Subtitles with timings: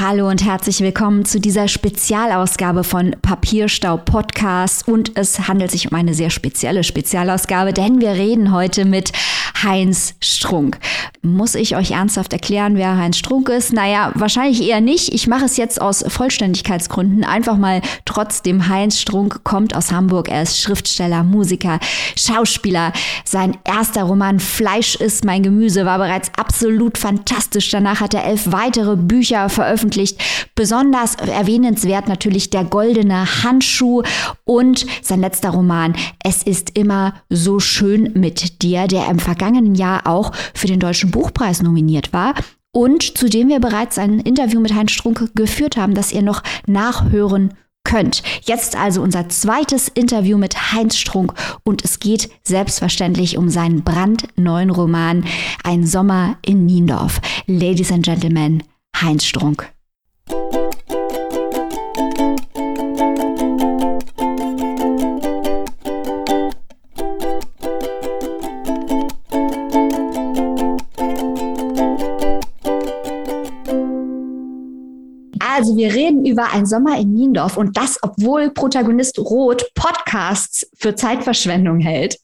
[0.00, 4.88] Hallo und herzlich willkommen zu dieser Spezialausgabe von Papierstau Podcast.
[4.88, 9.12] Und es handelt sich um eine sehr spezielle Spezialausgabe, denn wir reden heute mit
[9.62, 10.78] Heinz Strunk.
[11.20, 13.74] Muss ich euch ernsthaft erklären, wer Heinz Strunk ist?
[13.74, 15.12] Naja, wahrscheinlich eher nicht.
[15.12, 18.68] Ich mache es jetzt aus Vollständigkeitsgründen einfach mal trotzdem.
[18.68, 20.30] Heinz Strunk kommt aus Hamburg.
[20.30, 21.78] Er ist Schriftsteller, Musiker,
[22.16, 22.94] Schauspieler.
[23.26, 27.68] Sein erster Roman Fleisch ist mein Gemüse war bereits absolut fantastisch.
[27.68, 29.89] Danach hat er elf weitere Bücher veröffentlicht.
[30.54, 34.02] Besonders erwähnenswert natürlich Der goldene Handschuh
[34.44, 40.06] und sein letzter Roman Es ist immer so schön mit dir, der im vergangenen Jahr
[40.06, 42.34] auch für den Deutschen Buchpreis nominiert war
[42.72, 46.42] und zu dem wir bereits ein Interview mit Heinz Strunke geführt haben, das ihr noch
[46.66, 47.54] nachhören
[47.84, 48.22] könnt.
[48.42, 51.34] Jetzt also unser zweites Interview mit Heinz Strunk
[51.64, 55.24] und es geht selbstverständlich um seinen brandneuen Roman
[55.64, 57.20] Ein Sommer in Niendorf.
[57.46, 58.62] Ladies and Gentlemen,
[59.00, 59.72] Heinz Strunk.
[75.60, 80.94] Also wir reden über ein Sommer in Niendorf und das, obwohl Protagonist Roth Podcasts für
[80.94, 82.18] Zeitverschwendung hält.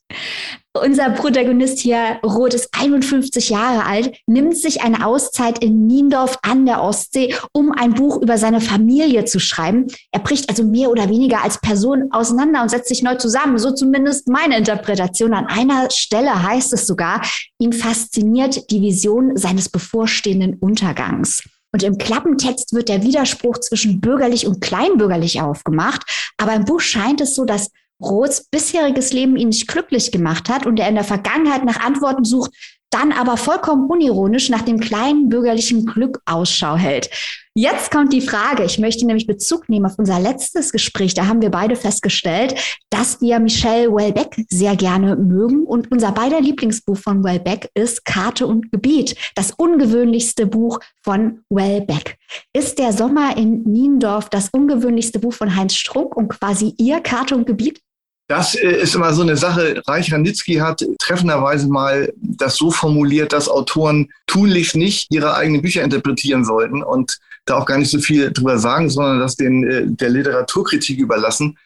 [0.72, 6.64] Unser Protagonist hier, Roth, ist 51 Jahre alt, nimmt sich eine Auszeit in Niendorf an
[6.64, 9.88] der Ostsee, um ein Buch über seine Familie zu schreiben.
[10.12, 13.58] Er bricht also mehr oder weniger als Person auseinander und setzt sich neu zusammen.
[13.58, 15.34] So zumindest meine Interpretation.
[15.34, 17.20] An einer Stelle heißt es sogar,
[17.58, 21.42] ihn fasziniert die Vision seines bevorstehenden Untergangs.
[21.76, 26.32] Und im Klappentext wird der Widerspruch zwischen bürgerlich und kleinbürgerlich aufgemacht.
[26.38, 30.64] Aber im Buch scheint es so, dass Roths bisheriges Leben ihn nicht glücklich gemacht hat
[30.64, 32.50] und er in der Vergangenheit nach Antworten sucht,
[32.96, 37.10] dann aber vollkommen unironisch nach dem kleinen bürgerlichen Glück Ausschau hält.
[37.54, 41.14] Jetzt kommt die Frage, ich möchte nämlich Bezug nehmen auf unser letztes Gespräch.
[41.14, 42.54] Da haben wir beide festgestellt,
[42.90, 45.64] dass wir Michelle Welbeck sehr gerne mögen.
[45.64, 52.18] Und unser beider Lieblingsbuch von Welbeck ist Karte und Gebiet, das ungewöhnlichste Buch von Welbeck.
[52.52, 57.36] Ist der Sommer in Niendorf das ungewöhnlichste Buch von Heinz Strunk und quasi ihr Karte
[57.36, 57.80] und Gebiet?
[58.28, 59.82] Das äh, ist immer so eine Sache.
[59.86, 65.82] Reich Ranitzky hat treffenderweise mal das so formuliert, dass Autoren tunlichst nicht ihre eigenen Bücher
[65.82, 69.84] interpretieren sollten und da auch gar nicht so viel drüber sagen, sondern das den, äh,
[69.86, 71.56] der Literaturkritik überlassen.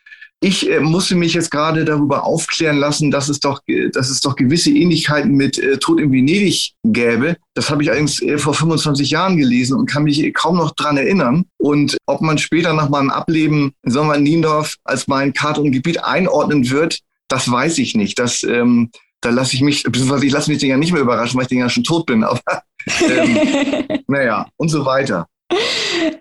[0.42, 4.22] Ich äh, musste mich jetzt gerade darüber aufklären lassen, dass es doch, äh, dass es
[4.22, 7.36] doch gewisse Ähnlichkeiten mit äh, Tod in Venedig gäbe.
[7.54, 10.96] Das habe ich allerdings äh, vor 25 Jahren gelesen und kann mich kaum noch dran
[10.96, 11.44] erinnern.
[11.58, 16.70] Und ob man später nach meinem Ableben in Sommer in Niendorf als mein Kartongebiet einordnen
[16.70, 18.18] wird, das weiß ich nicht.
[18.18, 18.90] Das, ähm,
[19.20, 21.48] da lasse ich mich, beziehungsweise ich lasse mich den ja nicht mehr überraschen, weil ich
[21.48, 22.24] den ja schon tot bin.
[22.24, 22.40] Aber
[23.10, 25.26] ähm, naja, und so weiter.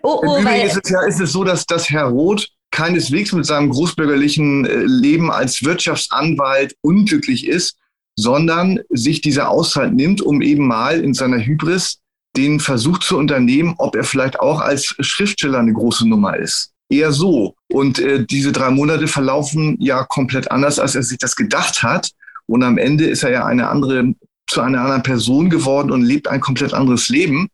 [0.02, 3.32] Oh, oh, Im Übrigen ist es ja ist es so, dass, dass Herr Roth keineswegs
[3.32, 7.76] mit seinem großbürgerlichen äh, Leben als Wirtschaftsanwalt unglücklich ist,
[8.16, 12.00] sondern sich diese Auszeit nimmt, um eben mal in seiner Hybris
[12.36, 16.72] den Versuch zu unternehmen, ob er vielleicht auch als Schriftsteller eine große Nummer ist.
[16.88, 17.54] Eher so.
[17.72, 22.10] Und äh, diese drei Monate verlaufen ja komplett anders, als er sich das gedacht hat.
[22.46, 24.14] Und am Ende ist er ja eine andere,
[24.48, 27.48] zu einer anderen Person geworden und lebt ein komplett anderes Leben.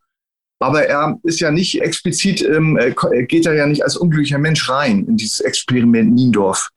[0.58, 2.92] Aber er ist ja nicht explizit, ähm, er
[3.24, 6.70] geht da ja nicht als unglücklicher Mensch rein in dieses Experiment Niendorf.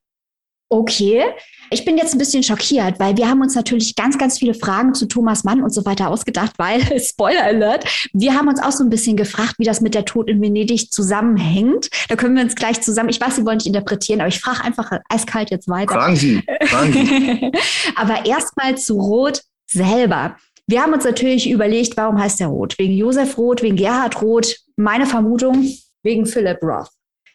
[0.70, 1.24] Okay.
[1.72, 4.94] Ich bin jetzt ein bisschen schockiert, weil wir haben uns natürlich ganz, ganz viele Fragen
[4.96, 8.84] zu Thomas Mann und so weiter ausgedacht, weil, Spoiler Alert, wir haben uns auch so
[8.84, 11.90] ein bisschen gefragt, wie das mit der Tod in Venedig zusammenhängt.
[12.08, 14.64] Da können wir uns gleich zusammen, ich weiß, Sie wollen nicht interpretieren, aber ich frage
[14.64, 15.94] einfach eiskalt jetzt weiter.
[15.94, 16.44] Fragen Sie.
[16.68, 17.52] Fragen Sie.
[17.96, 20.38] aber erstmal zu Rot selber.
[20.70, 22.78] Wir haben uns natürlich überlegt, warum heißt der Roth?
[22.78, 24.56] Wegen Josef Roth, wegen Gerhard Roth.
[24.76, 25.68] Meine Vermutung,
[26.04, 26.90] wegen Philip Roth.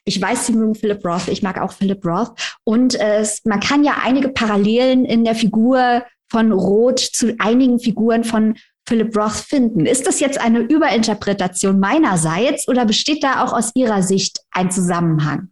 [0.05, 2.31] Ich weiß, Sie mögen Philip Roth, ich mag auch Philip Roth.
[2.63, 8.23] Und äh, man kann ja einige Parallelen in der Figur von Roth zu einigen Figuren
[8.23, 8.55] von
[8.87, 9.85] Philip Roth finden.
[9.85, 15.49] Ist das jetzt eine Überinterpretation meinerseits oder besteht da auch aus Ihrer Sicht ein Zusammenhang?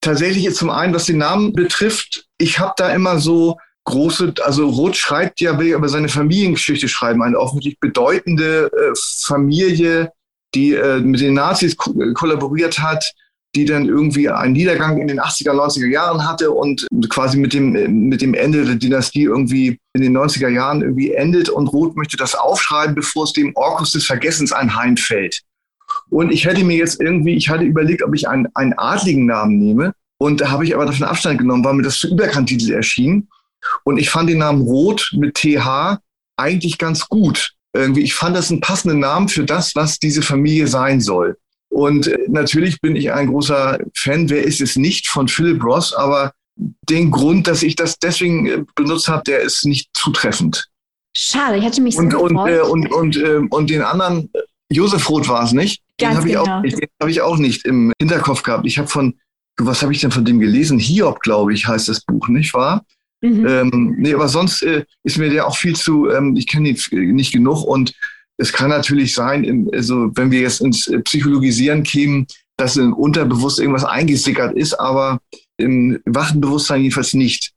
[0.00, 4.68] Tatsächlich ist zum einen, was den Namen betrifft, ich habe da immer so große, also
[4.68, 8.92] Roth schreibt ja, will über seine Familiengeschichte schreiben, eine offensichtlich bedeutende äh,
[9.24, 10.12] Familie,
[10.54, 13.14] die äh, mit den Nazis ko kollaboriert hat,
[13.54, 18.08] die dann irgendwie einen Niedergang in den 80er, 90er Jahren hatte und quasi mit dem,
[18.08, 22.16] mit dem Ende der Dynastie irgendwie in den 90er Jahren irgendwie endet und Roth möchte
[22.16, 25.42] das aufschreiben, bevor es dem Orkus des Vergessens einheimfällt.
[26.10, 29.58] Und ich hätte mir jetzt irgendwie, ich hatte überlegt, ob ich einen, einen adligen Namen
[29.58, 29.92] nehme.
[30.18, 33.28] Und da habe ich aber davon Abstand genommen, weil mir das zu Überkantititel erschien.
[33.84, 35.98] Und ich fand den Namen Rot mit TH
[36.36, 37.52] eigentlich ganz gut.
[37.72, 41.36] Irgendwie, ich fand das einen passenden Namen für das, was diese Familie sein soll.
[41.68, 45.92] Und äh, natürlich bin ich ein großer Fan, wer ist es nicht, von Philip Ross,
[45.92, 46.32] aber
[46.88, 50.68] den Grund, dass ich das deswegen äh, benutzt habe, der ist nicht zutreffend.
[51.14, 54.30] Schade, ich hatte mich so und, und, äh, und, und, äh, und den anderen,
[54.70, 56.58] Josef Roth war es nicht, den habe ich, genau.
[56.58, 58.66] auch nicht- den hab ich auch nicht im Hinterkopf gehabt.
[58.66, 59.18] Ich habe von,
[59.58, 60.78] was habe ich denn von dem gelesen?
[60.78, 62.84] Hiob, glaube ich, heißt das Buch, nicht wahr?
[63.22, 63.46] Mhm.
[63.46, 66.74] Ähm, nee, aber sonst äh, ist mir der auch viel zu, ähm, ich kenne ihn
[66.76, 67.92] f- nicht genug und
[68.38, 72.26] es kann natürlich sein, im, also wenn wir jetzt ins äh, Psychologisieren kämen,
[72.58, 75.20] dass im Unterbewusst irgendwas eingesickert ist, aber
[75.56, 77.52] im wachen Bewusstsein jedenfalls nicht.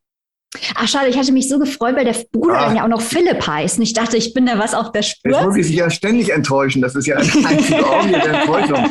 [0.75, 2.65] Ach schade, ich hatte mich so gefreut, weil der Bruder Ah.
[2.67, 3.77] dann ja auch noch Philipp heißt.
[3.77, 5.43] Und ich dachte, ich bin da was auf der Spur.
[5.43, 6.81] muss ich sich ja ständig enttäuschen.
[6.81, 8.83] Das ist ja eine einzige Augen der Enttäuschung.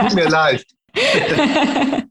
[0.00, 0.64] Tut mir leid.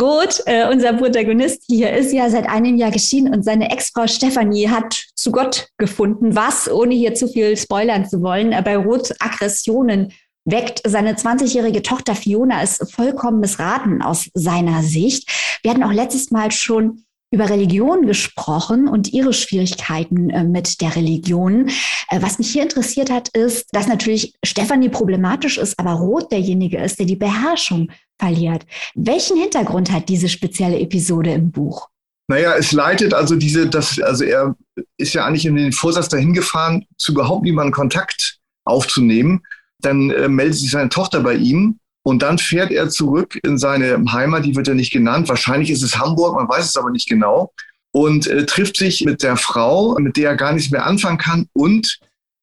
[0.00, 4.68] Roth, äh, unser Protagonist hier, ist ja seit einem Jahr geschieden und seine Ex-Frau Stefanie
[4.68, 9.12] hat zu Gott gefunden, was, ohne hier zu viel spoilern zu wollen, äh, bei Roth
[9.20, 10.12] Aggressionen
[10.44, 10.80] weckt.
[10.86, 15.28] Seine 20-jährige Tochter Fiona ist vollkommen missraten aus seiner Sicht.
[15.62, 20.94] Wir hatten auch letztes Mal schon über Religion gesprochen und ihre Schwierigkeiten äh, mit der
[20.94, 21.68] Religion.
[22.10, 26.78] Äh, was mich hier interessiert hat, ist, dass natürlich Stefanie problematisch ist, aber Roth derjenige
[26.78, 27.90] ist, der die Beherrschung
[28.22, 28.64] verliert.
[28.94, 31.88] Welchen Hintergrund hat diese spezielle Episode im Buch?
[32.28, 34.54] Naja, es leitet also diese, das, also er
[34.96, 39.42] ist ja eigentlich in den Vorsatz dahin gefahren, zu überhaupt niemandem Kontakt aufzunehmen.
[39.80, 44.02] Dann äh, meldet sich seine Tochter bei ihm und dann fährt er zurück in seine
[44.12, 45.28] Heimat, die wird ja nicht genannt.
[45.28, 47.52] Wahrscheinlich ist es Hamburg, man weiß es aber nicht genau.
[47.92, 51.48] Und äh, trifft sich mit der Frau, mit der er gar nichts mehr anfangen kann
[51.54, 51.98] und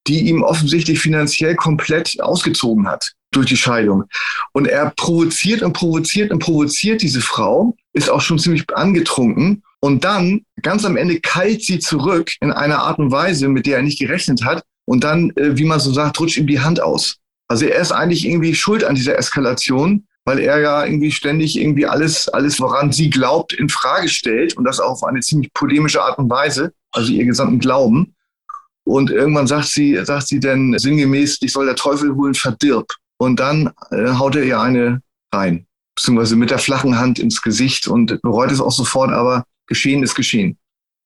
[0.08, 4.06] die ihm offensichtlich finanziell komplett ausgezogen hat durch die Scheidung.
[4.54, 9.64] Und er provoziert und provoziert und provoziert diese Frau, ist auch schon ziemlich angetrunken.
[9.82, 13.78] Und dann, ganz am Ende, keilt sie zurück in einer Art und Weise, mit der
[13.78, 14.64] er nicht gerechnet hat.
[14.86, 17.18] Und dann, äh, wie man so sagt, rutscht ihm die Hand aus.
[17.48, 21.88] Also er ist eigentlich irgendwie schuld an dieser Eskalation, weil er ja irgendwie ständig irgendwie
[21.88, 26.04] alles, alles, woran sie glaubt, in Frage stellt und das auch auf eine ziemlich polemische
[26.04, 28.16] Art und Weise, also ihr gesamten Glauben.
[28.84, 32.88] Und irgendwann sagt sie, sagt sie dann sinngemäß, dich soll der Teufel holen, verdirb.
[33.20, 35.02] Und dann äh, haut er ihr eine
[35.34, 40.02] rein, beziehungsweise mit der flachen Hand ins Gesicht und bereut es auch sofort, aber geschehen
[40.02, 40.58] ist geschehen.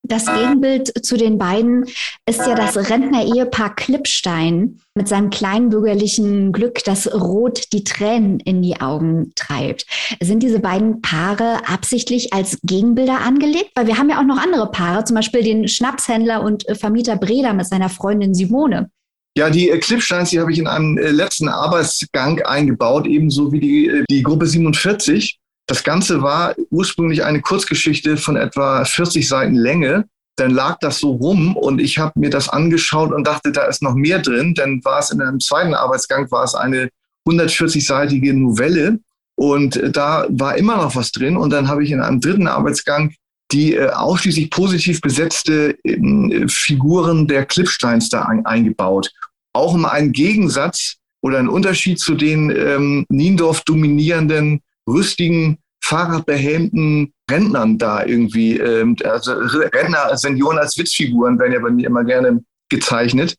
[0.06, 1.86] Das Gegenbild zu den beiden
[2.26, 8.82] ist ja das Rentner-Ehepaar Klippstein mit seinem kleinbürgerlichen Glück, das Rot die Tränen in die
[8.82, 9.86] Augen treibt.
[10.22, 13.72] Sind diese beiden Paare absichtlich als Gegenbilder angelegt?
[13.76, 17.16] Weil wir haben ja auch noch andere Paare, zum Beispiel den Schnapshändler und äh, Vermieter
[17.16, 18.92] Breda mit seiner Freundin Simone.
[19.36, 23.60] Ja, die äh, Clipsteins, die habe ich in einem äh, letzten Arbeitsgang eingebaut, ebenso wie
[23.60, 25.40] die, äh, die Gruppe 47.
[25.66, 30.06] Das Ganze war ursprünglich eine Kurzgeschichte von etwa 40 Seiten Länge.
[30.36, 33.82] Dann lag das so rum und ich habe mir das angeschaut und dachte, da ist
[33.82, 34.54] noch mehr drin.
[34.56, 36.90] Dann war es in einem zweiten Arbeitsgang, war es eine
[37.28, 39.00] 140-seitige Novelle
[39.36, 41.38] und da war immer noch was drin.
[41.38, 43.14] Und dann habe ich in einem dritten Arbeitsgang
[43.54, 49.12] die äh, ausschließlich positiv besetzte äh, Figuren der Clipsteins da ein, eingebaut.
[49.54, 57.78] Auch um einen Gegensatz oder einen Unterschied zu den ähm, Niendorf dominierenden, rüstigen, fahrradbehelmten Rentnern
[57.78, 58.58] da irgendwie.
[58.58, 63.36] Ähm, also Rentner, Senioren als Witzfiguren werden ja bei mir immer gerne gezeichnet.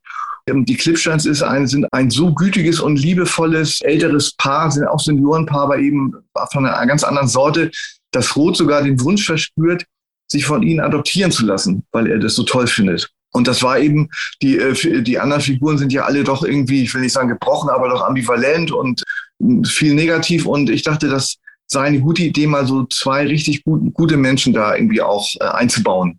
[0.46, 5.00] Ähm, Die Clipsteins ist ein, sind ein so gütiges und liebevolles älteres Paar, sind auch
[5.00, 6.14] Seniorenpaar, aber eben
[6.52, 7.70] von einer ganz anderen Sorte,
[8.12, 9.84] dass Roth sogar den Wunsch verspürt,
[10.30, 13.10] sich von ihnen adoptieren zu lassen, weil er das so toll findet.
[13.32, 14.08] Und das war eben,
[14.42, 17.68] die, äh, die anderen Figuren sind ja alle doch irgendwie, ich will nicht sagen gebrochen,
[17.68, 19.02] aber doch ambivalent und
[19.40, 20.46] mh, viel negativ.
[20.46, 24.52] Und ich dachte, das sei eine gute Idee, mal so zwei richtig gut, gute Menschen
[24.52, 26.18] da irgendwie auch äh, einzubauen.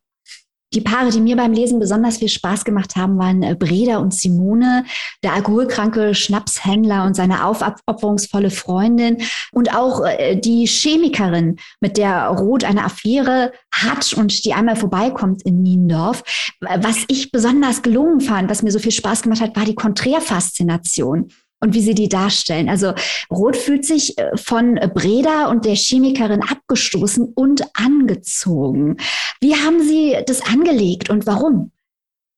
[0.75, 4.13] Die Paare, die mir beim Lesen besonders viel Spaß gemacht haben, waren äh, Breda und
[4.13, 4.83] Simone,
[5.23, 9.19] der alkoholkranke Schnapshändler und seine aufopferungsvolle Freundin
[9.53, 15.43] und auch äh, die Chemikerin, mit der Roth eine Affäre hat und die einmal vorbeikommt
[15.43, 16.23] in Niendorf.
[16.59, 21.29] Was ich besonders gelungen fand, was mir so viel Spaß gemacht hat, war die Konträrfaszination
[21.65, 22.69] und wie sie die darstellen.
[22.69, 22.93] Also
[23.29, 28.97] Roth fühlt sich äh, von Breda und der Chemikerin abgestoßen und angezogen.
[29.41, 31.71] Wie haben Sie das angelegt und warum?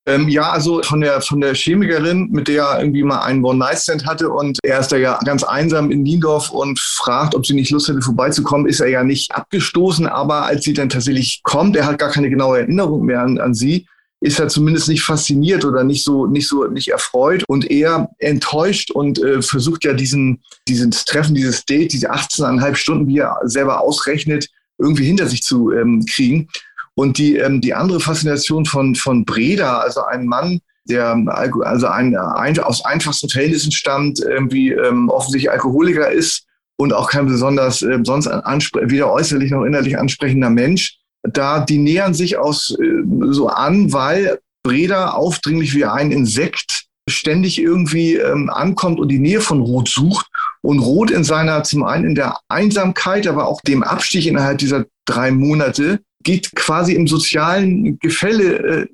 [0.07, 4.05] Ähm, ja, also von der, von der Chemikerin, mit der er irgendwie mal einen One-Night-Stand
[4.05, 7.71] hatte und er ist da ja ganz einsam in Niendorf und fragt, ob sie nicht
[7.71, 11.85] Lust hätte, vorbeizukommen, ist er ja nicht abgestoßen, aber als sie dann tatsächlich kommt, er
[11.85, 13.85] hat gar keine genaue Erinnerung mehr an, an sie,
[14.19, 18.89] ist er zumindest nicht fasziniert oder nicht so, nicht so, nicht erfreut und eher enttäuscht
[18.91, 23.81] und äh, versucht ja diesen, dieses Treffen, dieses Date, diese 18,5 Stunden, wie er selber
[23.81, 26.47] ausrechnet, irgendwie hinter sich zu ähm, kriegen.
[26.95, 31.15] Und die, ähm, die andere Faszination von, von Breda, also ein Mann, der
[31.61, 36.45] also ein, ein, aus einfachsten Verhältnissen stammt, irgendwie ähm, offensichtlich Alkoholiker ist
[36.77, 40.96] und auch kein besonders äh, sonst weder äußerlich noch innerlich ansprechender Mensch.
[41.33, 47.59] Da die nähern sich aus äh, so an, weil Breda aufdringlich wie ein Insekt ständig
[47.59, 50.27] irgendwie ähm, ankommt und die Nähe von Rot sucht
[50.61, 54.85] und Rot in seiner zum einen in der Einsamkeit, aber auch dem Abstich innerhalb dieser
[55.05, 58.87] drei Monate geht quasi im sozialen Gefälle äh,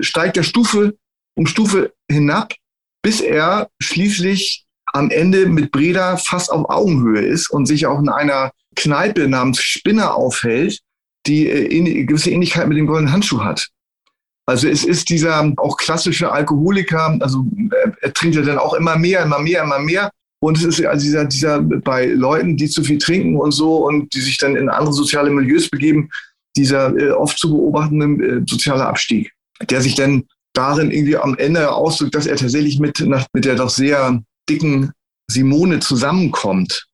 [0.00, 0.96] steigt er Stufe
[1.36, 2.54] um Stufe hinab,
[3.02, 8.08] bis er schließlich am Ende mit Breda fast auf Augenhöhe ist und sich auch in
[8.08, 10.80] einer Kneipe namens Spinner aufhält,
[11.28, 13.68] die äh, gewisse Ähnlichkeit mit dem goldenen Handschuh hat.
[14.46, 17.44] Also es ist dieser auch klassische Alkoholiker, also
[17.84, 20.10] er, er trinkt ja dann auch immer mehr, immer mehr, immer mehr.
[20.40, 24.14] Und es ist also dieser, dieser bei Leuten, die zu viel trinken und so und
[24.14, 26.08] die sich dann in andere soziale Milieus begeben,
[26.56, 29.32] dieser äh, oft zu beobachtende äh, soziale Abstieg,
[29.68, 33.00] der sich dann darin irgendwie am Ende ausdrückt, dass er tatsächlich mit,
[33.32, 34.92] mit der doch sehr dicken
[35.30, 36.86] Simone zusammenkommt.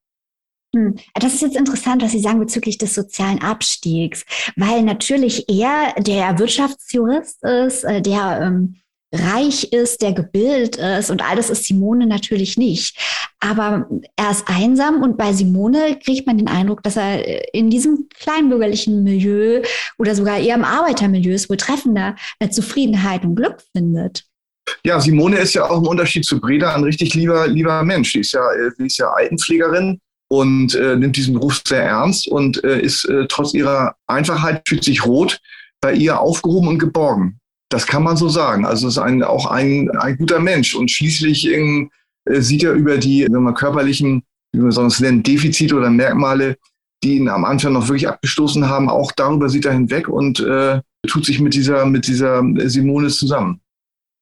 [0.75, 0.97] Hm.
[1.15, 4.25] Das ist jetzt interessant, was Sie sagen bezüglich des sozialen Abstiegs,
[4.57, 8.77] weil natürlich er der Wirtschaftsjurist ist, äh, der ähm,
[9.13, 12.99] reich ist, der gebildet ist und all das ist Simone natürlich nicht.
[13.39, 18.09] Aber er ist einsam und bei Simone kriegt man den Eindruck, dass er in diesem
[18.19, 19.63] kleinbürgerlichen Milieu
[19.99, 22.17] oder sogar eher im Arbeitermilieu ist, wohl treffender
[22.51, 24.25] Zufriedenheit und Glück findet.
[24.85, 28.15] Ja, Simone ist ja auch im Unterschied zu Breda ein richtig lieber, lieber Mensch.
[28.15, 28.43] Die ist ja,
[28.79, 30.01] die ist ja Altenpflegerin
[30.39, 34.85] und äh, nimmt diesen Beruf sehr ernst und äh, ist äh, trotz ihrer Einfachheit fühlt
[34.85, 35.41] sich rot
[35.81, 37.39] bei ihr aufgehoben und geborgen.
[37.71, 38.65] Das kann man so sagen.
[38.65, 40.75] Also ist ein, auch ein, ein guter Mensch.
[40.75, 41.91] Und schließlich in,
[42.25, 44.23] äh, sieht er über die wenn man körperlichen,
[44.53, 46.57] wie man sonst nennen, Defizite oder Merkmale,
[47.03, 50.81] die ihn am Anfang noch wirklich abgestoßen haben, auch darüber sieht er hinweg und äh,
[51.07, 53.61] tut sich mit dieser, mit dieser Simone zusammen.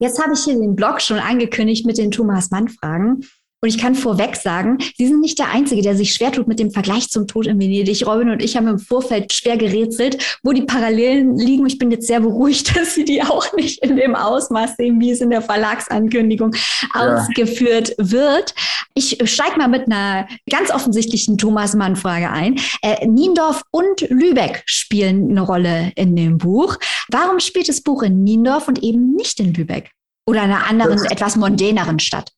[0.01, 3.25] Jetzt habe ich hier den Blog schon angekündigt mit den Thomas Mann-Fragen.
[3.65, 6.59] Und ich kann vorweg sagen, Sie sind nicht der Einzige, der sich schwer tut mit
[6.59, 8.05] dem Vergleich zum Tod in Venedig.
[8.05, 11.65] Robin und ich haben im Vorfeld schwer gerätselt, wo die Parallelen liegen.
[11.67, 15.13] Ich bin jetzt sehr beruhigt, dass Sie die auch nicht in dem Ausmaß sehen, wie
[15.13, 16.57] es in der Verlagsankündigung
[16.93, 17.19] ja.
[17.19, 18.53] ausgeführt wird.
[18.95, 22.59] Ich steige mal mit einer ganz offensichtlichen Thomas Mann-Frage ein.
[22.83, 26.79] Äh, Niendorf und Lübeck spielen eine Rolle in dem Buch.
[27.11, 29.93] Warum spielt das Buch in Niendorf und eben nicht in Lübeck?
[30.27, 32.33] Oder einer anderen, etwas mondäneren Stadt?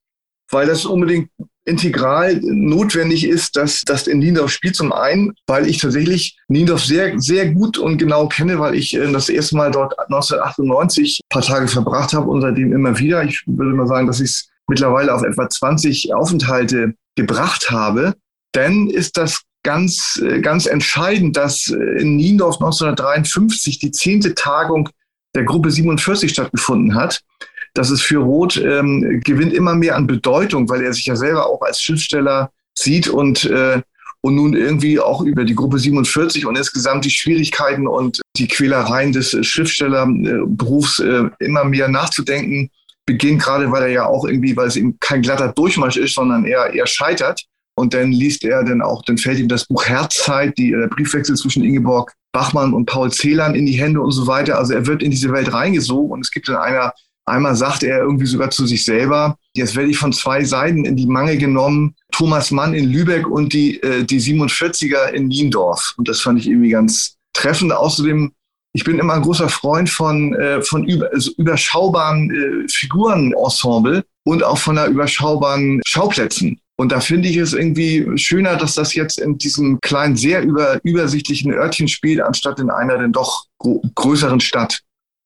[0.54, 1.28] Weil das unbedingt
[1.66, 4.76] integral notwendig ist, dass das in Niendorf spielt.
[4.76, 9.10] Zum einen, weil ich tatsächlich Niendorf sehr, sehr gut und genau kenne, weil ich äh,
[9.12, 13.24] das erste Mal dort 1998 ein paar Tage verbracht habe und seitdem immer wieder.
[13.24, 18.14] Ich würde mal sagen, dass ich es mittlerweile auf etwa 20 Aufenthalte gebracht habe.
[18.54, 24.90] Denn ist das ganz, äh, ganz entscheidend, dass äh, in Niendorf 1953 die zehnte Tagung
[25.34, 27.22] der Gruppe 47 stattgefunden hat
[27.74, 31.46] dass es für Roth ähm, gewinnt immer mehr an Bedeutung, weil er sich ja selber
[31.46, 33.82] auch als Schriftsteller sieht und, äh,
[34.20, 39.12] und nun irgendwie auch über die Gruppe 47 und insgesamt die Schwierigkeiten und die Quälereien
[39.12, 42.70] des Schriftstellerberufs äh, immer mehr nachzudenken
[43.06, 46.44] beginnt, gerade weil er ja auch irgendwie, weil es ihm kein glatter Durchmarsch ist, sondern
[46.44, 47.44] er, er scheitert.
[47.76, 51.34] Und dann liest er dann auch, dann fällt ihm das Buch Herzzeit, die, der Briefwechsel
[51.34, 54.58] zwischen Ingeborg Bachmann und Paul Celan in die Hände und so weiter.
[54.58, 56.92] Also er wird in diese Welt reingesogen und es gibt dann einer
[57.26, 60.96] Einmal sagt er irgendwie sogar zu sich selber, jetzt werde ich von zwei Seiten in
[60.96, 65.94] die Mangel genommen, Thomas Mann in Lübeck und die, äh, die 47er in Niendorf.
[65.96, 67.72] Und das fand ich irgendwie ganz treffend.
[67.72, 68.32] Außerdem,
[68.74, 74.42] ich bin immer ein großer Freund von, äh, von über, also überschaubaren äh, Figurenensemble und
[74.42, 76.60] auch von der überschaubaren Schauplätzen.
[76.76, 80.80] Und da finde ich es irgendwie schöner, dass das jetzt in diesem kleinen, sehr über,
[80.82, 84.80] übersichtlichen Örtchen spielt, anstatt in einer denn doch größeren Stadt.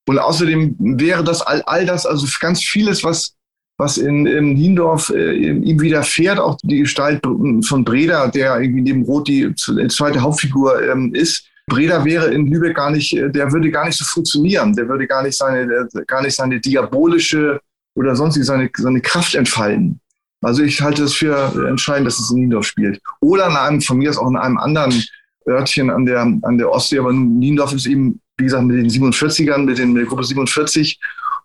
[0.08, 3.34] Und außerdem wäre das all, all das, also ganz vieles, was,
[3.76, 9.02] was in, in Niendorf äh, ihm widerfährt, auch die Gestalt von Breda, der irgendwie neben
[9.02, 11.44] Roth die zweite Hauptfigur ähm, ist.
[11.66, 14.74] Breda wäre in Lübeck gar nicht, äh, der würde gar nicht so funktionieren.
[14.74, 17.60] Der würde gar nicht seine, gar nicht seine diabolische
[17.94, 20.00] oder sonstige seine, seine Kraft entfalten.
[20.40, 22.98] Also ich halte es für entscheidend, dass es in Niendorf spielt.
[23.20, 25.04] Oder in einem, von mir aus auch in einem anderen
[25.46, 29.58] Örtchen an der, an der Ostsee, aber Niendorf ist eben wie gesagt, mit den 47ern,
[29.58, 30.98] mit, den, mit der Gruppe 47.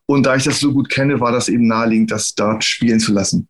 [0.06, 3.14] Und da ich das so gut kenne, war das eben naheliegend, das dort spielen zu
[3.14, 3.48] lassen.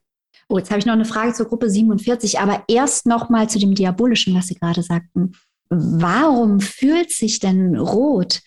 [0.49, 3.59] Oh, jetzt habe ich noch eine Frage zur Gruppe 47, aber erst noch mal zu
[3.59, 5.33] dem Diabolischen, was Sie gerade sagten.
[5.69, 8.41] Warum fühlt sich denn Rot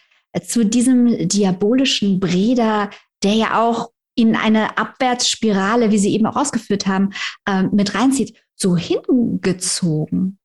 [0.47, 2.91] zu diesem diabolischen Breda,
[3.23, 7.11] der ja auch in eine Abwärtsspirale, wie Sie eben auch ausgeführt haben,
[7.47, 10.39] äh, mit reinzieht, so hingezogen?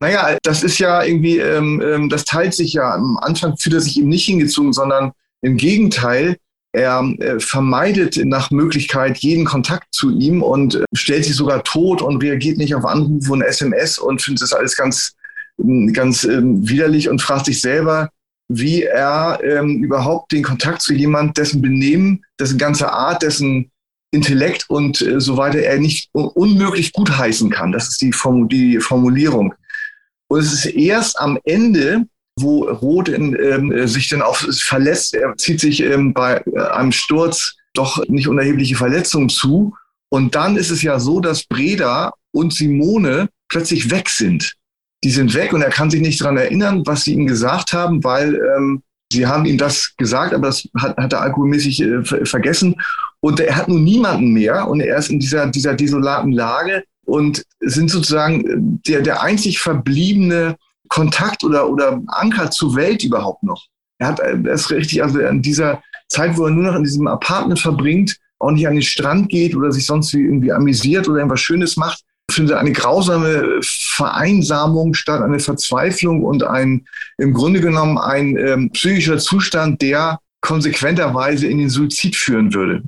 [0.00, 2.94] Naja, das ist ja irgendwie, ähm, ähm, das teilt sich ja.
[2.94, 6.36] Am Anfang fühlt er sich eben nicht hingezogen, sondern im Gegenteil
[6.72, 12.00] Er äh, vermeidet nach Möglichkeit jeden Kontakt zu ihm und äh, stellt sich sogar tot
[12.00, 15.16] und reagiert nicht auf Anrufe und SMS und findet das alles ganz,
[15.92, 18.10] ganz ähm, widerlich und fragt sich selber,
[18.48, 23.70] wie er ähm, überhaupt den Kontakt zu jemand, dessen Benehmen, dessen ganze Art, dessen
[24.12, 27.72] Intellekt und äh, so weiter er nicht unmöglich gutheißen kann.
[27.72, 29.54] Das ist die, Form die Formulierung.
[30.30, 32.06] Und es ist erst am Ende,
[32.38, 36.92] wo Roth in, ähm, sich dann auch verletzt, er zieht sich ähm, bei äh, einem
[36.92, 39.74] Sturz doch nicht unerhebliche Verletzungen zu.
[40.08, 44.56] Und dann ist es ja so, dass Breda und Simone plötzlich weg sind
[45.02, 48.04] die sind weg und er kann sich nicht daran erinnern, was sie ihm gesagt haben,
[48.04, 48.82] weil ähm,
[49.12, 52.76] sie haben ihm das gesagt, aber das hat, hat er alkoholmäßig äh, vergessen.
[53.20, 57.44] Und er hat nun niemanden mehr und er ist in dieser, dieser desolaten Lage und
[57.60, 58.56] sind sozusagen äh,
[58.90, 60.56] der, der einzig verbliebene
[60.88, 63.66] Kontakt oder, oder Anker zur Welt überhaupt noch.
[63.98, 66.84] Er hat äh, er ist richtig, also in dieser Zeit, wo er nur noch in
[66.84, 71.18] diesem Apartment verbringt, auch nicht an den Strand geht oder sich sonst irgendwie amüsiert oder
[71.18, 76.86] irgendwas Schönes macht, finde eine grausame Vereinsamung statt eine Verzweiflung und ein
[77.18, 82.82] im Grunde genommen ein ähm, psychischer Zustand, der konsequenterweise in den Suizid führen würde,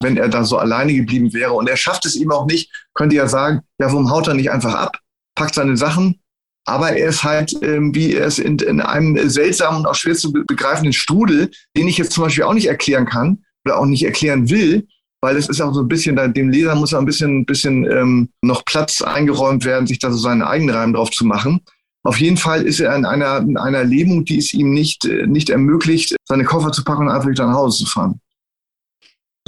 [0.00, 1.52] wenn er da so alleine geblieben wäre.
[1.52, 4.50] Und er schafft es eben auch nicht, könnte ja sagen, ja, warum haut er nicht
[4.50, 4.98] einfach ab,
[5.34, 6.20] packt seine Sachen,
[6.66, 10.14] aber er ist halt, ähm, wie er ist in, in einem seltsamen und auch schwer
[10.14, 14.04] zu begreifenden Strudel, den ich jetzt zum Beispiel auch nicht erklären kann oder auch nicht
[14.04, 14.86] erklären will,
[15.20, 18.28] weil es ist auch so ein bisschen, dem Leser muss auch ein bisschen, bisschen ähm,
[18.42, 21.60] noch Platz eingeräumt werden, sich da so seinen eigenen Reim drauf zu machen.
[22.02, 25.26] Auf jeden Fall ist er in einer, in einer Lähmung, die es ihm nicht, äh,
[25.26, 28.20] nicht ermöglicht, seine Koffer zu packen und einfach wieder nach Hause zu fahren.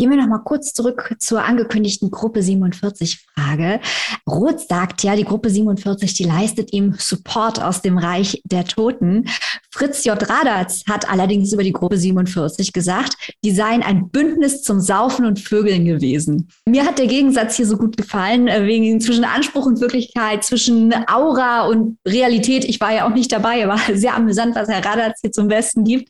[0.02, 3.78] Gehen wir noch mal kurz zurück zur angekündigten Gruppe 47 Frage.
[4.28, 9.28] Roth sagt ja, die Gruppe 47, die leistet ihm Support aus dem Reich der Toten.
[9.70, 10.18] Fritz J.
[10.28, 15.38] Radatz hat allerdings über die Gruppe 47 gesagt, die seien ein Bündnis zum Saufen und
[15.38, 16.48] Vögeln gewesen.
[16.66, 20.92] Mir hat der Gegensatz hier so gut gefallen, äh, wegen zwischen Anspruch und Wirklichkeit, zwischen
[21.06, 22.64] Aura und Realität.
[22.64, 25.84] Ich war ja auch nicht dabei, aber sehr amüsant, was Herr Radatz hier zum Besten
[25.84, 26.08] gibt.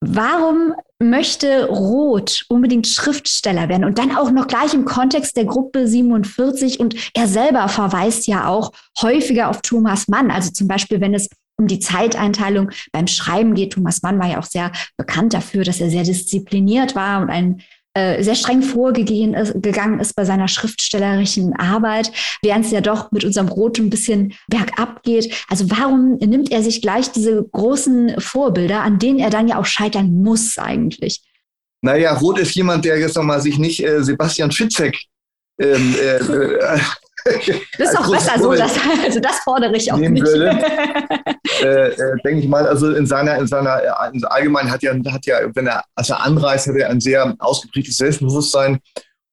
[0.00, 5.88] Warum möchte Roth unbedingt Schriftsteller werden und dann auch noch gleich im Kontext der Gruppe
[5.88, 11.14] 47 und er selber verweist ja auch häufiger auf Thomas Mann, also zum Beispiel, wenn
[11.14, 13.74] es um die Zeiteinteilung beim Schreiben geht.
[13.74, 17.62] Thomas Mann war ja auch sehr bekannt dafür, dass er sehr diszipliniert war und ein
[17.94, 23.10] äh, sehr streng vorgegangen ist, gegangen ist bei seiner schriftstellerischen Arbeit, während es ja doch
[23.10, 25.34] mit unserem Brot ein bisschen bergab geht.
[25.48, 29.66] Also warum nimmt er sich gleich diese großen Vorbilder, an denen er dann ja auch
[29.66, 31.22] scheitern muss eigentlich?
[31.82, 34.96] Naja, Roth ist jemand, der jetzt nochmal sich nicht äh, Sebastian Fitzek
[35.60, 36.80] ähm, äh, äh
[37.24, 38.72] das ist auch besser so, das,
[39.04, 40.26] also das fordere ich auch nicht.
[41.62, 43.82] Äh, äh, denke ich mal, also in seiner, in seiner,
[44.14, 47.34] in allgemein hat ja, hat ja, wenn er, als er anreist, hat er ein sehr
[47.38, 48.78] ausgeprägtes Selbstbewusstsein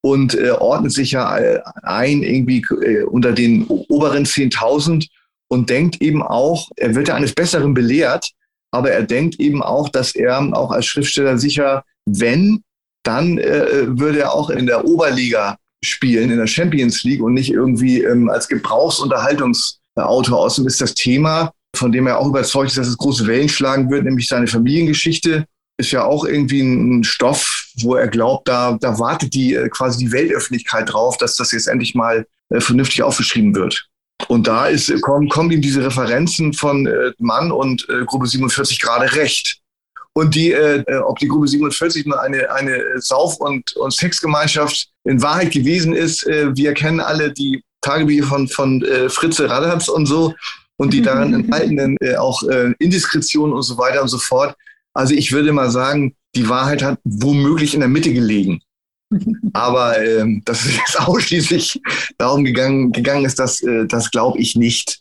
[0.02, 5.06] und äh, ordnet sich ja äh, ein irgendwie äh, unter den oberen 10.000
[5.48, 8.30] und denkt eben auch, er wird ja eines Besseren belehrt,
[8.70, 12.62] aber er denkt eben auch, dass er auch als Schriftsteller sicher, wenn,
[13.02, 17.50] dann äh, würde er auch in der Oberliga spielen in der Champions League und nicht
[17.50, 20.38] irgendwie ähm, als Gebrauchsunterhaltungsautor.
[20.38, 23.90] Außerdem ist das Thema, von dem er auch überzeugt ist, dass es große Wellen schlagen
[23.90, 25.46] wird, nämlich seine Familiengeschichte,
[25.78, 30.04] ist ja auch irgendwie ein Stoff, wo er glaubt, da, da wartet die äh, quasi
[30.04, 33.88] die Weltöffentlichkeit drauf, dass das jetzt endlich mal äh, vernünftig aufgeschrieben wird.
[34.26, 38.80] Und da ist, kommen, kommen ihm diese Referenzen von äh, Mann und äh, Gruppe 47
[38.80, 39.60] gerade recht.
[40.18, 44.88] Und die, äh, äh, ob die Gruppe 47 nur eine, eine Sauf- und, und Sexgemeinschaft
[45.04, 49.86] in Wahrheit gewesen ist, äh, wir kennen alle die Tagebücher von, von äh, Fritze Radatz
[49.86, 50.34] und so
[50.76, 54.56] und die darin enthaltenen äh, auch äh, Indiskretionen und so weiter und so fort.
[54.92, 58.60] Also ich würde mal sagen, die Wahrheit hat womöglich in der Mitte gelegen.
[59.52, 61.80] Aber ähm, dass es jetzt ausschließlich
[62.18, 65.00] darum gegangen, gegangen ist, das, äh, das glaube ich nicht.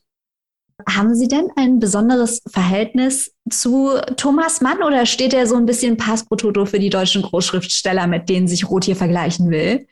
[0.86, 5.98] Haben Sie denn ein besonderes Verhältnis zu Thomas Mann oder steht er so ein bisschen
[5.98, 9.88] Pass für die deutschen Großschriftsteller, mit denen sich Roth hier vergleichen will?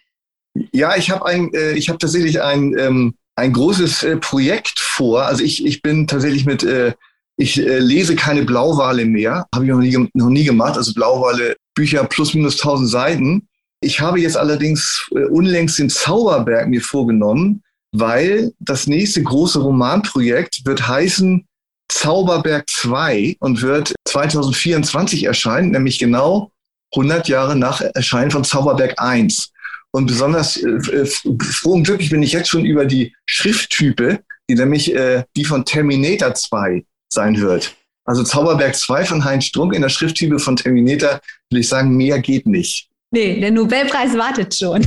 [0.71, 5.23] Ja, ich habe äh, ich tatsächlich ein, ähm, ein großes äh, Projekt vor.
[5.23, 6.93] Also ich, ich bin tatsächlich mit, äh,
[7.35, 10.77] ich äh, lese keine Blauwale mehr, habe ich noch nie, noch nie gemacht.
[10.77, 13.47] Also Blauwale Bücher plus minus 1000 Seiten.
[13.81, 17.63] Ich habe jetzt allerdings äh, unlängst den Zauberberg mir vorgenommen
[17.99, 21.45] weil das nächste große Romanprojekt wird heißen
[21.87, 26.51] Zauberberg 2 und wird 2024 erscheinen, nämlich genau
[26.95, 29.51] 100 Jahre nach Erscheinen von Zauberberg 1.
[29.91, 34.93] Und besonders äh, froh und glücklich bin ich jetzt schon über die Schrifttype, die nämlich
[34.93, 37.75] äh, die von Terminator 2 sein wird.
[38.05, 42.19] Also Zauberberg 2 von Heinz Strunk in der Schrifttype von Terminator, will ich sagen, mehr
[42.19, 42.89] geht nicht.
[43.15, 44.81] Nee, der Nobelpreis wartet schon.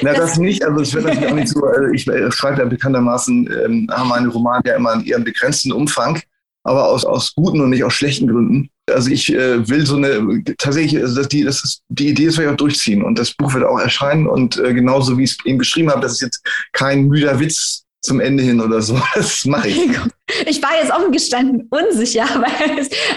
[0.00, 0.64] Na, das, das nicht.
[0.64, 1.62] Also wird natürlich auch nicht so.
[1.62, 5.72] Also ich äh, schreibe ja bekanntermaßen, ähm, haben meine Romane ja immer in ihrem begrenzten
[5.72, 6.22] Umfang,
[6.64, 8.70] aber aus, aus guten und nicht aus schlechten Gründen.
[8.90, 12.36] Also ich äh, will so eine, tatsächlich, also das, die, das ist, die Idee ist
[12.36, 15.44] vielleicht auch durchziehen und das Buch wird auch erscheinen und äh, genauso wie ich es
[15.44, 18.98] eben beschrieben habe, das ist jetzt kein müder Witz zum Ende hin oder so.
[19.14, 19.78] Das mache ich.
[20.46, 22.46] Ich war jetzt offen gestanden unsicher, aber,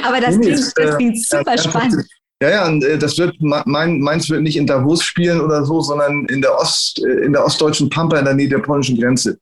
[0.04, 2.06] aber das, nee, klingt, das klingt super äh, spannend.
[2.42, 5.82] Ja, ja, und äh, das wird, mein, meins wird nicht in Davos spielen oder so,
[5.82, 9.38] sondern in der Ost, äh, in der ostdeutschen Pampa in der Nähe der polnischen Grenze.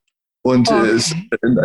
[0.46, 0.88] Und äh, okay.
[0.88, 1.16] äh, es,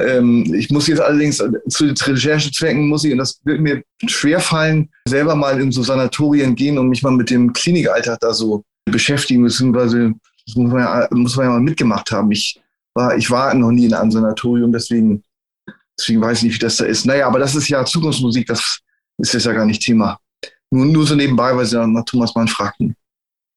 [0.07, 3.83] ähm, ich muss jetzt allerdings äh, zu den Recherchezwecken muss ich, und das wird mir
[4.07, 8.33] schwer fallen, selber mal in so Sanatorien gehen und mich mal mit dem Klinikalltag da
[8.33, 10.15] so beschäftigen, beziehungsweise
[10.47, 12.31] das muss man ja, muss man ja mal mitgemacht haben.
[12.31, 12.61] Ich
[12.95, 15.23] war, ich war noch nie in einem Sanatorium, deswegen,
[15.99, 17.05] deswegen weiß ich nicht, wie das da ist.
[17.05, 18.79] Naja, aber das ist ja Zukunftsmusik, das
[19.19, 20.19] ist jetzt ja gar nicht Thema.
[20.71, 22.95] Nur, nur so nebenbei, weil sie dann nach Thomas Mann fragten.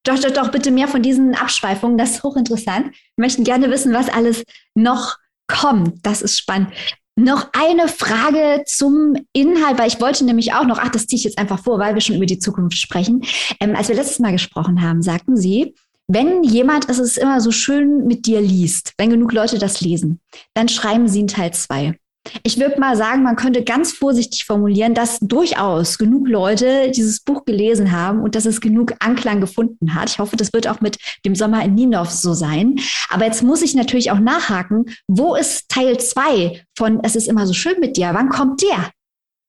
[0.04, 1.97] Doch, doch, doch, bitte mehr von diesen Abschweifungen.
[1.97, 2.88] Das ist hochinteressant.
[2.88, 4.43] Wir möchten gerne wissen, was alles
[4.74, 6.06] noch kommt.
[6.06, 6.69] Das ist spannend.
[7.15, 11.24] Noch eine Frage zum Inhalt, weil ich wollte nämlich auch noch, ach, das ziehe ich
[11.26, 13.24] jetzt einfach vor, weil wir schon über die Zukunft sprechen.
[13.60, 15.76] Ähm, als wir letztes Mal gesprochen haben, sagten Sie,
[16.08, 20.19] wenn jemand, es ist immer so schön mit dir liest, wenn genug Leute das lesen,
[20.54, 21.97] dann schreiben Sie in Teil 2.
[22.43, 27.45] Ich würde mal sagen, man könnte ganz vorsichtig formulieren, dass durchaus genug Leute dieses Buch
[27.45, 30.10] gelesen haben und dass es genug Anklang gefunden hat.
[30.10, 32.79] Ich hoffe, das wird auch mit dem Sommer in Niendorf so sein.
[33.10, 37.47] Aber jetzt muss ich natürlich auch nachhaken, wo ist Teil 2 von Es ist immer
[37.47, 38.12] so schön mit dir?
[38.13, 38.91] Wann kommt der?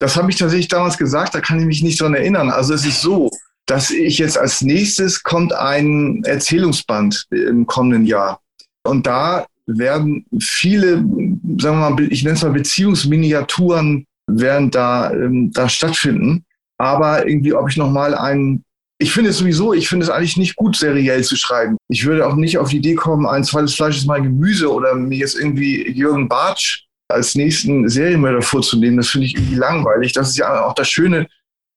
[0.00, 2.50] Das habe ich tatsächlich damals gesagt, da kann ich mich nicht dran erinnern.
[2.50, 3.30] Also es ist so,
[3.66, 8.40] dass ich jetzt als nächstes kommt ein Erzählungsband im kommenden Jahr.
[8.82, 15.50] Und da werden viele, sagen wir mal, ich nenne es mal Beziehungsminiaturen, werden da, ähm,
[15.52, 16.44] da stattfinden.
[16.78, 18.64] Aber irgendwie, ob ich nochmal einen,
[18.98, 21.76] ich finde es sowieso, ich finde es eigentlich nicht gut, seriell zu schreiben.
[21.88, 24.94] Ich würde auch nicht auf die Idee kommen, ein zweites Fleisch ist mein Gemüse oder
[24.94, 28.96] mir jetzt irgendwie Jürgen Bartsch als nächsten Serienmörder vorzunehmen.
[28.96, 30.12] Das finde ich irgendwie langweilig.
[30.12, 31.28] Das ist ja auch das Schöne,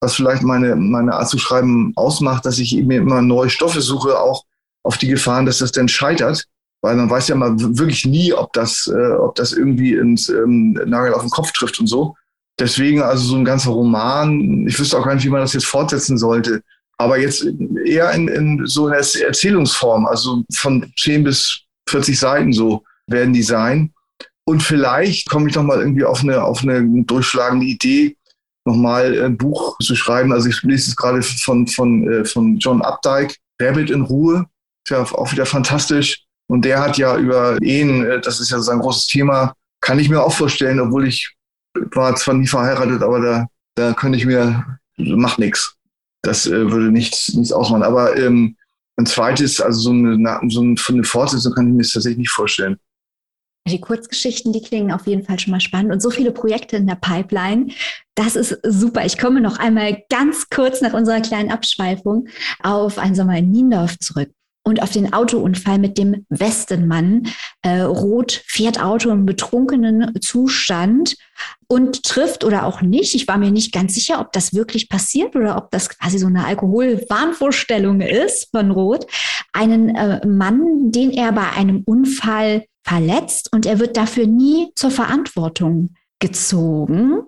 [0.02, 4.20] was vielleicht meine, meine Art zu schreiben ausmacht, dass ich mir immer neue Stoffe suche,
[4.20, 4.44] auch
[4.84, 6.46] auf die Gefahren, dass das dann scheitert
[6.86, 10.74] weil man weiß ja mal wirklich nie, ob das, äh, ob das irgendwie ins ähm,
[10.86, 12.16] Nagel auf den Kopf trifft und so.
[12.60, 15.66] Deswegen also so ein ganzer Roman, ich wüsste auch gar nicht, wie man das jetzt
[15.66, 16.62] fortsetzen sollte.
[16.98, 17.44] Aber jetzt
[17.86, 23.44] eher in, in so einer Erzählungsform, also von 10 bis 40 Seiten so werden die
[23.44, 23.92] sein.
[24.48, 28.16] Und vielleicht komme ich noch mal irgendwie auf eine, auf eine durchschlagende Idee,
[28.64, 30.32] nochmal ein Buch zu schreiben.
[30.32, 34.46] Also ich lese es gerade von, von, äh, von John Updike, Rabbit in Ruhe.
[34.86, 36.25] Ist ja auch wieder fantastisch.
[36.48, 40.10] Und der hat ja über Ehen, äh, das ist ja sein großes Thema, kann ich
[40.10, 41.36] mir auch vorstellen, obwohl ich
[41.92, 45.76] war zwar nie verheiratet, aber da, da könnte ich mir, macht nichts.
[46.22, 47.84] Das äh, würde nichts, nichts ausmachen.
[47.84, 48.56] Aber ähm,
[48.98, 52.78] ein zweites, also so eine, so eine Fortsetzung kann ich mir tatsächlich nicht vorstellen.
[53.68, 56.86] Die Kurzgeschichten, die klingen auf jeden Fall schon mal spannend und so viele Projekte in
[56.86, 57.72] der Pipeline.
[58.14, 59.06] Das ist super.
[59.06, 62.28] Ich komme noch einmal ganz kurz nach unserer kleinen Abschweifung
[62.62, 64.30] auf einen Sommer in Niendorf zurück
[64.68, 67.28] und auf den Autounfall mit dem Westenmann.
[67.62, 71.16] Äh, Rot fährt Auto im betrunkenen Zustand
[71.68, 73.14] und trifft oder auch nicht.
[73.14, 76.28] Ich war mir nicht ganz sicher, ob das wirklich passiert oder ob das quasi so
[76.28, 79.06] eine Alkoholwahnvorstellung ist von Rot.
[79.54, 84.90] Einen äh, Mann, den er bei einem Unfall verletzt und er wird dafür nie zur
[84.90, 87.22] Verantwortung gezogen.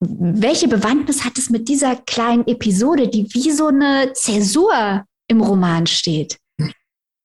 [0.00, 5.86] Welche Bewandtnis hat es mit dieser kleinen Episode, die wie so eine Zäsur im Roman
[5.86, 6.39] steht?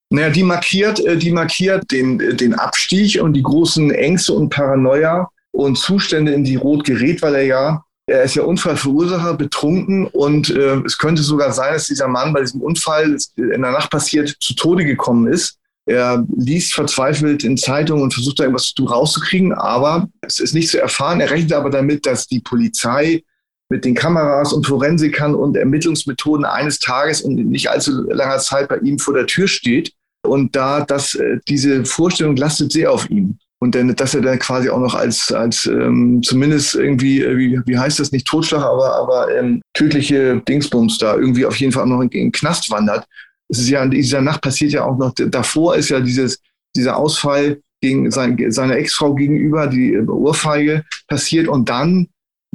[0.10, 4.50] Naja, die markiert, äh, die markiert den, äh, den Abstieg und die großen Ängste und
[4.50, 10.06] Paranoia und Zustände, in die Rot gerät, weil er ja, er ist ja Unfallverursacher, betrunken
[10.06, 13.90] und äh, es könnte sogar sein, dass dieser Mann bei diesem Unfall in der Nacht
[13.90, 15.58] passiert zu Tode gekommen ist.
[15.88, 20.82] Er liest verzweifelt in Zeitungen und versucht da irgendwas rauszukriegen, aber es ist nicht zu
[20.82, 21.22] erfahren.
[21.22, 23.24] Er rechnet aber damit, dass die Polizei
[23.70, 28.78] mit den Kameras und Forensikern und Ermittlungsmethoden eines Tages und nicht allzu langer Zeit bei
[28.78, 29.94] ihm vor der Tür steht.
[30.24, 33.38] Und da das, äh, diese Vorstellung lastet sehr auf ihm.
[33.60, 37.60] Und dann, dass er dann quasi auch noch als, als ähm, zumindest irgendwie, äh, wie,
[37.66, 41.88] wie heißt das, nicht Totschlag, aber, aber ähm, tödliche Dingsbums da irgendwie auf jeden Fall
[41.88, 43.06] noch in, in den Knast wandert.
[43.48, 46.40] Es ist ja in dieser Nacht passiert ja auch noch, davor ist ja dieses,
[46.76, 52.08] dieser Ausfall gegen sein, seiner Ex-Frau gegenüber, die äh, Ohrfeige passiert und dann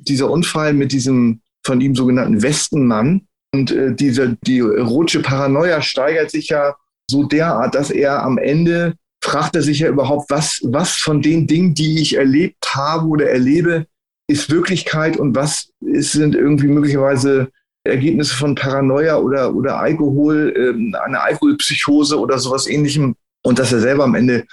[0.09, 3.27] dieser Unfall mit diesem von ihm sogenannten Westenmann.
[3.53, 6.75] Und äh, diese, die rotsche Paranoia steigert sich ja
[7.11, 11.47] so derart, dass er am Ende fragt er sich ja überhaupt, was, was von den
[11.47, 13.87] Dingen, die ich erlebt habe oder erlebe,
[14.29, 17.51] ist Wirklichkeit und was ist, sind irgendwie möglicherweise
[17.85, 23.17] Ergebnisse von Paranoia oder, oder Alkohol, äh, eine Alkoholpsychose oder sowas ähnlichem.
[23.43, 24.45] Und dass er selber am Ende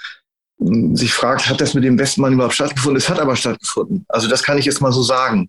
[0.58, 2.96] sich fragt, hat das mit dem Westmann überhaupt stattgefunden?
[2.96, 4.04] Es hat aber stattgefunden.
[4.08, 5.48] Also das kann ich jetzt mal so sagen.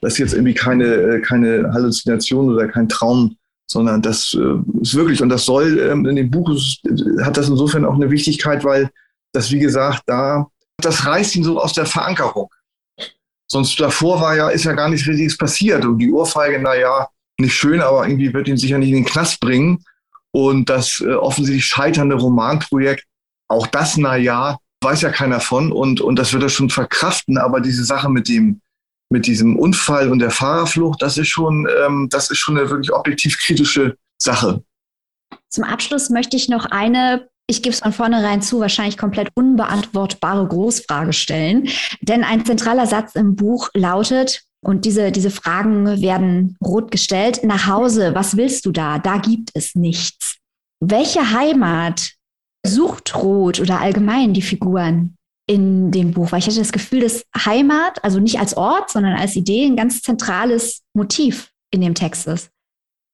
[0.00, 3.36] Das ist jetzt irgendwie keine, äh, keine Halluzination oder kein Traum,
[3.70, 6.50] sondern das äh, ist wirklich, und das soll ähm, in dem Buch,
[7.22, 8.90] hat das insofern auch eine Wichtigkeit, weil
[9.32, 10.46] das, wie gesagt, da,
[10.78, 12.48] das reißt ihn so aus der Verankerung.
[13.48, 15.84] Sonst davor war ja, ist ja gar nichts Richtiges passiert.
[15.84, 19.04] Und die Ohrfeige, na ja, nicht schön, aber irgendwie wird ihn sicher nicht in den
[19.04, 19.84] Knast bringen.
[20.32, 23.04] Und das äh, offensichtlich scheiternde Romanprojekt,
[23.48, 25.72] auch das, na ja, weiß ja keiner von.
[25.72, 27.38] Und, und das wird er schon verkraften.
[27.38, 28.60] Aber diese Sache mit dem,
[29.10, 32.92] mit diesem Unfall und der Fahrerflucht, das ist schon, ähm, das ist schon eine wirklich
[32.92, 34.62] objektiv kritische Sache.
[35.48, 40.46] Zum Abschluss möchte ich noch eine, ich gebe es von vornherein zu, wahrscheinlich komplett unbeantwortbare
[40.46, 41.68] Großfrage stellen.
[42.00, 47.68] Denn ein zentraler Satz im Buch lautet, und diese, diese Fragen werden rot gestellt, nach
[47.68, 48.98] Hause, was willst du da?
[48.98, 50.38] Da gibt es nichts.
[50.80, 52.15] Welche Heimat
[52.66, 55.16] sucht Rot oder allgemein die Figuren?
[55.46, 59.14] in dem Buch, weil ich hatte das Gefühl, dass Heimat, also nicht als Ort, sondern
[59.14, 62.50] als Idee, ein ganz zentrales Motiv in dem Text ist.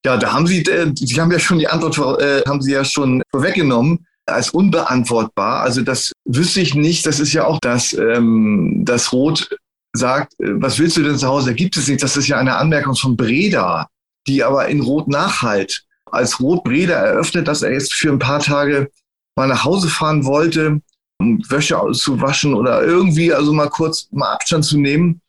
[0.04, 2.84] Ja, da haben Sie, äh, Sie haben ja schon die Antwort, äh, haben Sie ja
[2.84, 5.60] schon vorweggenommen als unbeantwortbar.
[5.60, 7.06] Also das wüsste ich nicht.
[7.06, 9.56] Das ist ja auch das, ähm, das Rot
[9.92, 11.50] sagt, äh, was willst du denn zu Hause?
[11.50, 12.02] Da gibt es nicht.
[12.02, 13.88] Das ist ja eine Anmerkung von Breda,
[14.26, 15.84] die aber in Rot nachhalt.
[16.06, 18.90] Als Rot Breda eröffnet, dass er jetzt für ein paar Tage
[19.36, 20.80] mal nach Hause fahren wollte,
[21.18, 25.20] Wäsche auszuwaschen oder irgendwie also mal kurz mal Abstand zu nehmen,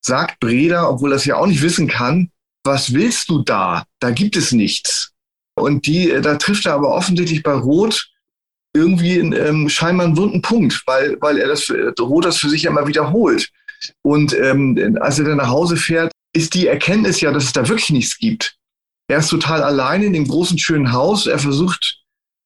[0.00, 2.30] sagt Breda, obwohl er es ja auch nicht wissen kann,
[2.64, 3.84] was willst du da?
[4.00, 5.12] Da gibt es nichts.
[5.54, 8.08] Und die, da trifft er aber offensichtlich bei Rot
[8.74, 12.64] irgendwie einen, ähm, scheinbar einen wunden Punkt, weil, weil er das Rot das für sich
[12.64, 13.50] immer wiederholt.
[14.02, 17.68] Und ähm, als er dann nach Hause fährt, ist die Erkenntnis ja, dass es da
[17.68, 18.56] wirklich nichts gibt.
[19.08, 21.26] Er ist total alleine in dem großen, schönen Haus.
[21.26, 21.97] Er versucht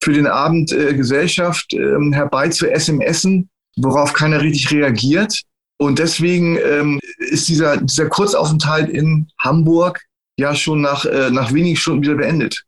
[0.03, 5.43] für den Abend äh, Gesellschaft ähm, herbei zu SMSen, worauf keiner richtig reagiert.
[5.79, 10.01] Und deswegen ähm, ist dieser, dieser Kurzaufenthalt in Hamburg
[10.39, 12.65] ja schon nach, äh, nach wenigen Stunden wieder beendet.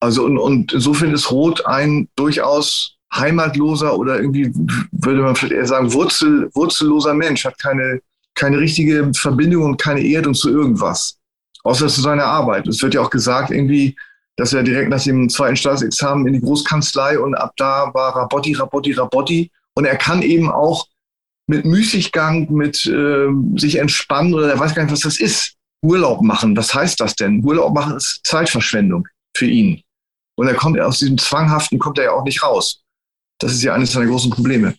[0.00, 4.52] Also und, und insofern ist Rot ein durchaus heimatloser oder irgendwie
[4.92, 8.00] würde man vielleicht eher sagen wurzel, wurzelloser Mensch, hat keine,
[8.34, 11.16] keine richtige Verbindung und keine Erdung zu irgendwas,
[11.62, 12.66] außer zu seiner Arbeit.
[12.66, 13.96] Es wird ja auch gesagt, irgendwie,
[14.36, 18.54] dass er direkt nach dem zweiten Staatsexamen in die Großkanzlei und ab da war Rabotti,
[18.54, 19.50] Rabotti, Rabotti.
[19.74, 20.86] Und er kann eben auch
[21.46, 25.54] mit Müßiggang, mit äh, sich entspannen oder er weiß gar nicht, was das ist.
[25.82, 27.44] Urlaub machen, was heißt das denn?
[27.44, 29.82] Urlaub machen ist Zeitverschwendung für ihn.
[30.36, 32.82] Und er kommt aus diesem Zwanghaften, kommt er ja auch nicht raus.
[33.38, 34.74] Das ist ja eines seiner großen Probleme.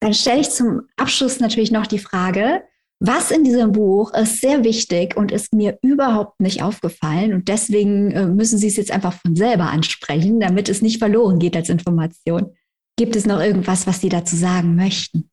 [0.00, 2.62] Dann stelle ich zum Abschluss natürlich noch die Frage,
[2.98, 7.34] was in diesem Buch ist sehr wichtig und ist mir überhaupt nicht aufgefallen.
[7.34, 11.38] Und deswegen äh, müssen Sie es jetzt einfach von selber ansprechen, damit es nicht verloren
[11.38, 12.54] geht als Information.
[12.98, 15.28] Gibt es noch irgendwas, was Sie dazu sagen möchten?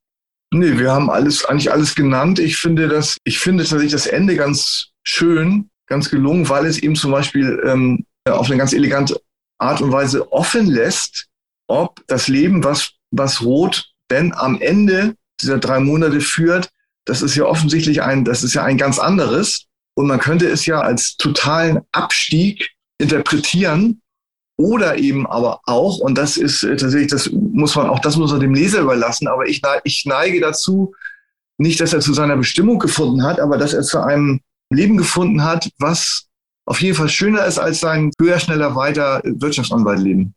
[0.54, 2.38] Nee, wir haben alles, eigentlich alles genannt.
[2.38, 6.96] Ich finde das, ich finde tatsächlich das Ende ganz schön, ganz gelungen, weil es eben
[6.96, 9.20] zum Beispiel ähm, auf eine ganz elegante
[9.58, 11.28] Art und Weise offen lässt,
[11.68, 16.70] ob das Leben, was, was Rot denn am Ende dieser drei Monate führt,
[17.06, 19.66] das ist ja offensichtlich ein, das ist ja ein ganz anderes.
[19.96, 24.02] Und man könnte es ja als totalen Abstieg interpretieren
[24.58, 28.32] oder eben aber auch, und das ist äh, tatsächlich, das muss man auch, das muss
[28.32, 30.94] man dem Leser überlassen, aber ich, ich neige dazu,
[31.58, 35.44] nicht, dass er zu seiner Bestimmung gefunden hat, aber dass er zu einem Leben gefunden
[35.44, 36.28] hat, was
[36.66, 40.34] auf jeden Fall schöner ist als sein höher, schneller, weiter Wirtschaftsanwaltleben.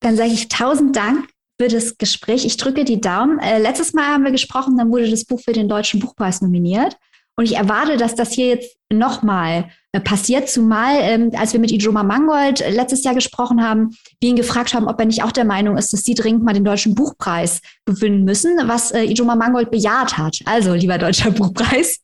[0.00, 1.28] Dann sage ich tausend Dank
[1.60, 2.44] für das Gespräch.
[2.44, 3.38] Ich drücke die Daumen.
[3.38, 6.96] Äh, letztes Mal haben wir gesprochen, dann wurde das Buch für den Deutschen Buchpreis nominiert.
[7.36, 11.72] Und ich erwarte, dass das hier jetzt nochmal äh, passiert, zumal ähm, als wir mit
[11.72, 13.90] Ijoma Mangold letztes Jahr gesprochen haben,
[14.20, 16.52] wir ihn gefragt haben, ob er nicht auch der Meinung ist, dass sie dringend mal
[16.52, 20.38] den Deutschen Buchpreis gewinnen müssen, was äh, Ijoma Mangold bejaht hat.
[20.44, 22.00] Also, lieber Deutscher Buchpreis,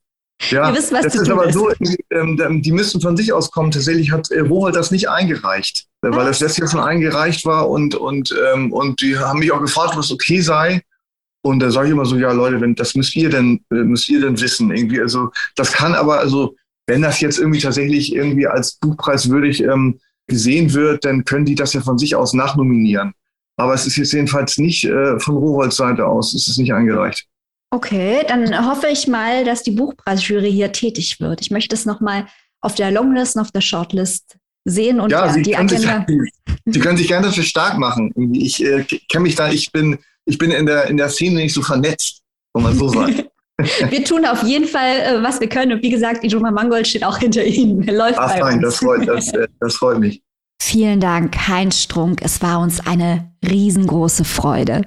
[0.49, 1.55] ja, wisst, das ist aber ist.
[1.55, 1.71] so,
[2.11, 3.71] ähm, die müssen von sich aus kommen.
[3.71, 7.69] Tatsächlich hat äh, Rowold das nicht eingereicht, äh, weil das letztes Jahr schon eingereicht war
[7.69, 10.83] und, und, ähm, und die haben mich auch gefragt, was okay sei.
[11.43, 14.09] Und da sage ich immer so, ja Leute, wenn, das müsst ihr denn, äh, müsst
[14.09, 14.71] ihr denn wissen.
[14.71, 16.55] Irgendwie, also das kann aber, also
[16.87, 21.73] wenn das jetzt irgendwie tatsächlich irgendwie als buchpreiswürdig ähm, gesehen wird, dann können die das
[21.73, 23.13] ja von sich aus nachnominieren.
[23.57, 27.27] Aber es ist jetzt jedenfalls nicht äh, von Roholds Seite aus, es ist nicht eingereicht.
[27.71, 31.41] Okay, dann hoffe ich mal, dass die Buchpreisjury hier tätig wird.
[31.41, 32.27] Ich möchte es nochmal
[32.61, 36.05] auf der Longlist und auf der Shortlist sehen und ja, Sie die Agenda.
[36.07, 36.33] Sich,
[36.67, 38.13] Sie können sich gerne dafür stark machen.
[38.35, 41.55] Ich äh, kenne mich da, ich bin, ich bin in der, in der Szene nicht
[41.55, 42.23] so vernetzt,
[42.55, 43.31] wenn man so sagt.
[43.91, 45.73] wir tun auf jeden Fall, äh, was wir können.
[45.73, 47.87] Und wie gesagt, Ijoma Mangold steht auch hinter Ihnen.
[47.87, 48.63] Er läuft Ach, bei fein, uns.
[48.65, 50.23] Das, freut, das, äh, das freut mich.
[50.61, 52.21] Vielen Dank, Heinz Strunk.
[52.23, 54.83] Es war uns eine riesengroße Freude.